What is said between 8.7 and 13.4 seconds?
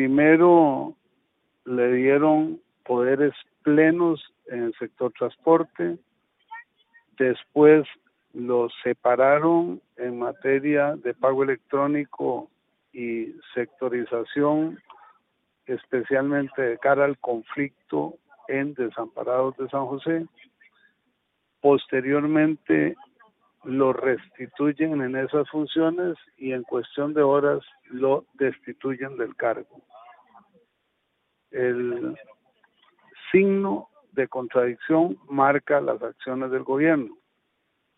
separaron en materia de pago electrónico y